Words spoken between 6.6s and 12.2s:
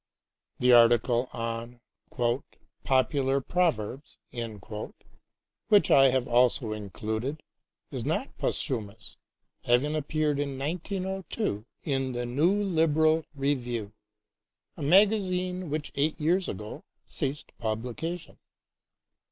included, is not posthumous, having appeared in 1902 in